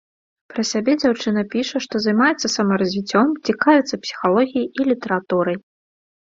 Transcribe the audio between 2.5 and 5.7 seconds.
самаразвіццём, цікавіцца псіхалогіяй і літаратурай.